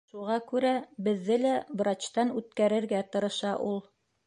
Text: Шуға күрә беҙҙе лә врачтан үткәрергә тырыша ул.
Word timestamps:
Шуға 0.11 0.35
күрә 0.51 0.71
беҙҙе 1.07 1.37
лә 1.43 1.51
врачтан 1.83 2.33
үткәрергә 2.41 3.05
тырыша 3.17 3.55
ул. 3.71 3.81